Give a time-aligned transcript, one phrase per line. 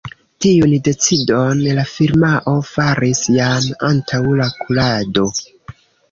[0.43, 5.27] Tiun decidon la firmao faris jam antaŭ la kurado.